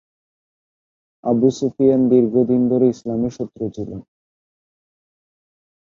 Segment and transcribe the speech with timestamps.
[1.23, 4.01] Abu Sufyan দীর্ঘদিন ধরে ইসলামের শত্রু ছিলেন।